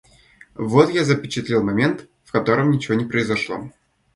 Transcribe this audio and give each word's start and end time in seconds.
Вот 0.55 0.89
я 0.89 1.03
запечатлел 1.03 1.61
момент, 1.61 2.09
в 2.23 2.31
котором 2.31 2.71
ничего 2.71 2.95
не 2.97 3.05
произошло. 3.05 3.69